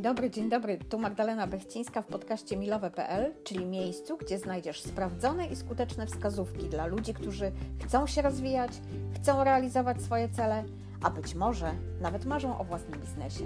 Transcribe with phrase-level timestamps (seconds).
[0.00, 0.78] Dobry, dzień dobry.
[0.88, 6.86] Tu Magdalena Bechcińska w podcaście milowe.pl, czyli miejscu, gdzie znajdziesz sprawdzone i skuteczne wskazówki dla
[6.86, 7.52] ludzi, którzy
[7.84, 8.70] chcą się rozwijać,
[9.14, 10.64] chcą realizować swoje cele,
[11.02, 13.44] a być może nawet marzą o własnym biznesie.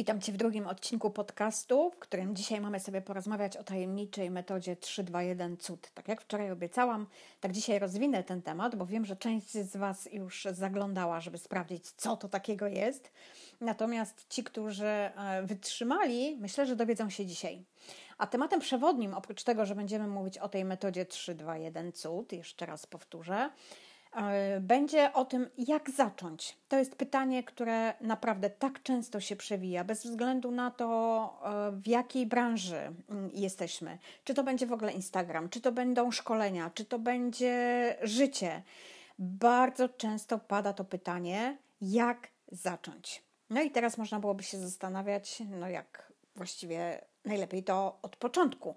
[0.00, 4.76] Witam Cię w drugim odcinku podcastu, w którym dzisiaj mamy sobie porozmawiać o tajemniczej metodzie
[4.76, 5.90] 321 cud.
[5.94, 7.06] Tak jak wczoraj obiecałam,
[7.40, 11.90] tak dzisiaj rozwinę ten temat, bo wiem, że część z Was już zaglądała, żeby sprawdzić,
[11.90, 13.12] co to takiego jest.
[13.60, 17.64] Natomiast ci, którzy e, wytrzymali, myślę, że dowiedzą się dzisiaj.
[18.18, 22.86] A tematem przewodnim, oprócz tego, że będziemy mówić o tej metodzie 321 cud, jeszcze raz
[22.86, 23.50] powtórzę,
[24.60, 26.56] będzie o tym, jak zacząć.
[26.68, 31.86] To jest pytanie, które naprawdę tak często się przewija, bez względu na to, e, w
[31.86, 33.98] jakiej branży mm, jesteśmy.
[34.24, 38.62] Czy to będzie w ogóle Instagram, czy to będą szkolenia, czy to będzie życie.
[39.18, 43.22] Bardzo często pada to pytanie, jak zacząć.
[43.50, 48.74] No i teraz można byłoby się zastanawiać, no jak właściwie najlepiej to od początku.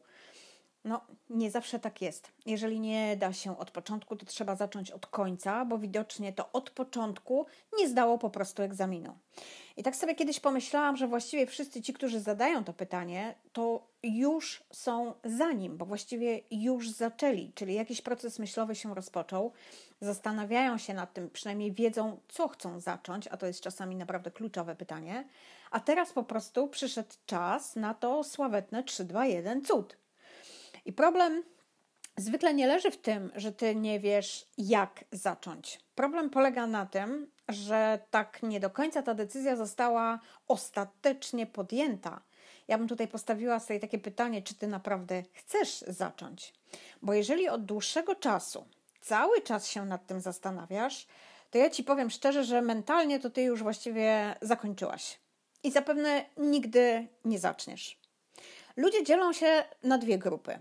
[0.85, 2.31] No, nie zawsze tak jest.
[2.45, 6.69] Jeżeli nie da się od początku, to trzeba zacząć od końca, bo widocznie to od
[6.69, 7.45] początku
[7.77, 9.17] nie zdało po prostu egzaminu.
[9.77, 14.63] I tak sobie kiedyś pomyślałam, że właściwie wszyscy ci, którzy zadają to pytanie, to już
[14.71, 19.51] są za nim, bo właściwie już zaczęli, czyli jakiś proces myślowy się rozpoczął,
[20.01, 24.75] zastanawiają się nad tym, przynajmniej wiedzą, co chcą zacząć, a to jest czasami naprawdę kluczowe
[24.75, 25.27] pytanie.
[25.71, 30.02] A teraz po prostu przyszedł czas na to sławetne 3, 2, 1 cud.
[30.85, 31.43] I problem
[32.17, 35.79] zwykle nie leży w tym, że ty nie wiesz, jak zacząć.
[35.95, 42.21] Problem polega na tym, że tak nie do końca ta decyzja została ostatecznie podjęta.
[42.67, 46.53] Ja bym tutaj postawiła sobie takie pytanie, czy ty naprawdę chcesz zacząć?
[47.01, 48.65] Bo jeżeli od dłuższego czasu
[49.01, 51.07] cały czas się nad tym zastanawiasz,
[51.51, 55.19] to ja ci powiem szczerze, że mentalnie to ty już właściwie zakończyłaś.
[55.63, 58.02] I zapewne nigdy nie zaczniesz.
[58.75, 60.59] Ludzie dzielą się na dwie grupy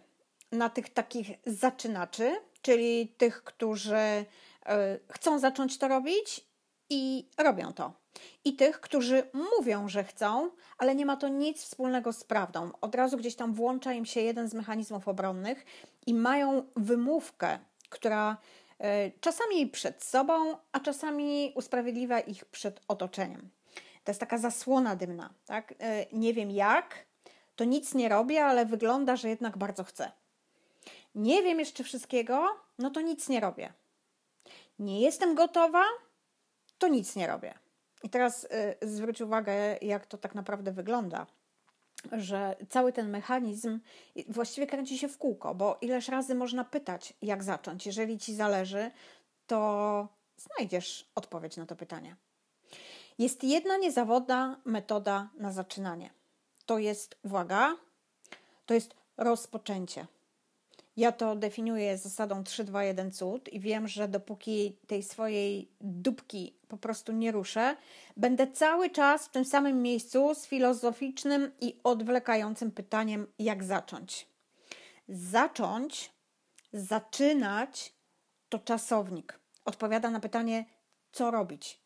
[0.52, 4.24] na tych takich zaczynaczy, czyli tych, którzy e,
[5.08, 6.46] chcą zacząć to robić
[6.90, 7.92] i robią to.
[8.44, 9.22] I tych, którzy
[9.58, 12.70] mówią, że chcą, ale nie ma to nic wspólnego z prawdą.
[12.80, 15.64] Od razu gdzieś tam włącza im się jeden z mechanizmów obronnych
[16.06, 17.58] i mają wymówkę,
[17.88, 18.36] która
[18.78, 23.50] e, czasami przed sobą, a czasami usprawiedliwia ich przed otoczeniem.
[24.04, 25.30] To jest taka zasłona dymna.
[25.46, 25.74] Tak?
[25.78, 27.06] E, nie wiem jak,
[27.56, 30.12] to nic nie robię, ale wygląda, że jednak bardzo chcę.
[31.14, 32.48] Nie wiem jeszcze wszystkiego,
[32.78, 33.72] no to nic nie robię.
[34.78, 35.84] Nie jestem gotowa,
[36.78, 37.54] to nic nie robię.
[38.02, 38.48] I teraz y,
[38.88, 41.26] zwróć uwagę, jak to tak naprawdę wygląda.
[42.12, 43.80] Że cały ten mechanizm
[44.28, 47.86] właściwie kręci się w kółko, bo ileż razy można pytać, jak zacząć.
[47.86, 48.90] Jeżeli ci zależy,
[49.46, 52.16] to znajdziesz odpowiedź na to pytanie.
[53.18, 56.10] Jest jedna niezawodna metoda na zaczynanie.
[56.66, 57.76] To jest, uwaga,
[58.66, 60.06] to jest rozpoczęcie.
[60.96, 67.12] Ja to definiuję zasadą 3-2-1 cud i wiem, że dopóki tej swojej dupki po prostu
[67.12, 67.76] nie ruszę,
[68.16, 74.26] będę cały czas w tym samym miejscu z filozoficznym i odwlekającym pytaniem, jak zacząć.
[75.08, 76.12] Zacząć,
[76.72, 77.92] zaczynać
[78.48, 79.38] to czasownik.
[79.64, 80.64] Odpowiada na pytanie,
[81.12, 81.80] co robić.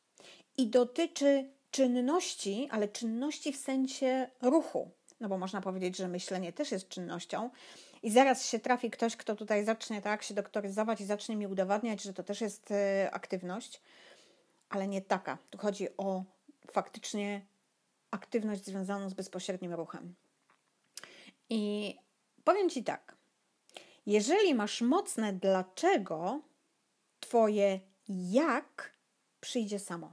[0.56, 4.90] I dotyczy czynności, ale czynności w sensie ruchu.
[5.20, 7.50] No bo można powiedzieć, że myślenie też jest czynnością,
[8.02, 12.02] i zaraz się trafi ktoś, kto tutaj zacznie tak się doktoryzować i zacznie mi udowadniać,
[12.02, 13.82] że to też jest e, aktywność,
[14.68, 15.38] ale nie taka.
[15.50, 16.24] Tu chodzi o
[16.70, 17.46] faktycznie
[18.10, 20.14] aktywność związaną z bezpośrednim ruchem.
[21.50, 21.94] I
[22.44, 23.16] powiem Ci tak.
[24.06, 26.40] Jeżeli masz mocne dlaczego,
[27.20, 28.92] Twoje jak
[29.40, 30.12] przyjdzie samo.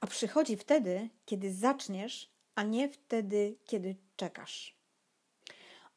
[0.00, 4.78] A przychodzi wtedy, kiedy zaczniesz, a nie wtedy, kiedy czekasz.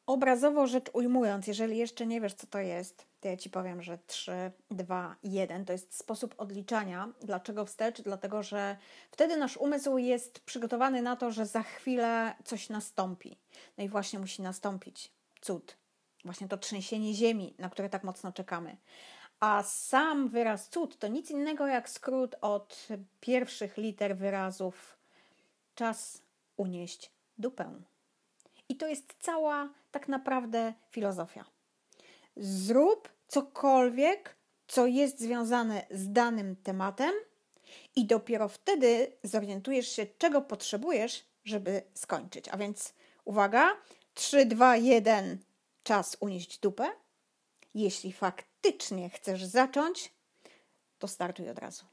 [0.06, 3.97] Obrazowo rzecz ujmując, jeżeli jeszcze nie wiesz, co to jest, to ja ci powiem, że
[4.08, 4.31] 3,
[4.72, 7.09] 2, 1 to jest sposób odliczania.
[7.22, 8.02] Dlaczego wstecz?
[8.02, 8.78] Dlatego, że
[9.11, 13.37] wtedy nasz umysł jest przygotowany na to, że za chwilę coś nastąpi.
[13.78, 15.11] No i właśnie musi nastąpić
[15.41, 15.78] cud.
[16.26, 18.78] Właśnie to trzęsienie ziemi, na które tak mocno czekamy.
[19.41, 22.88] A sam wyraz cud to nic innego jak skrót od
[23.20, 24.97] pierwszych liter wyrazów
[25.76, 26.22] czas
[26.58, 27.82] unieść dupę.
[28.70, 31.46] I to jest cała tak naprawdę filozofia.
[32.38, 34.35] Zrób cokolwiek,
[34.67, 37.11] co jest związane z danym tematem,
[37.96, 42.49] i dopiero wtedy zorientujesz się, czego potrzebujesz, żeby skończyć.
[42.49, 42.93] A więc
[43.26, 43.70] uwaga:
[44.14, 45.38] 3, 2, 1,
[45.84, 46.91] czas unieść dupę.
[47.73, 50.14] Jeśli faktycznie chcesz zacząć,
[51.00, 51.85] to startuj od razu.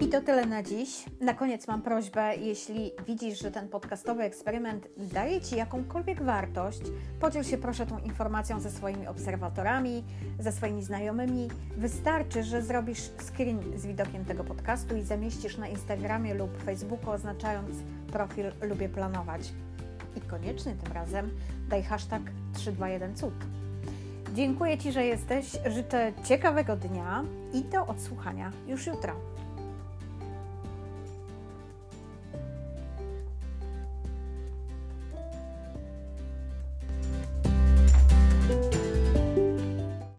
[0.00, 1.04] I to tyle na dziś.
[1.20, 6.80] Na koniec mam prośbę, jeśli widzisz, że ten podcastowy eksperyment daje Ci jakąkolwiek wartość,
[7.20, 10.04] podziel się proszę tą informacją ze swoimi obserwatorami,
[10.38, 11.48] ze swoimi znajomymi.
[11.76, 17.76] Wystarczy, że zrobisz screen z widokiem tego podcastu i zamieścisz na Instagramie lub Facebooku, oznaczając
[18.12, 19.52] profil Lubię Planować.
[20.16, 21.30] I koniecznie tym razem
[21.68, 22.22] daj hashtag
[22.54, 23.30] 321cud.
[24.34, 25.46] Dziękuję Ci, że jesteś.
[25.66, 29.33] Życzę ciekawego dnia i do odsłuchania już jutro.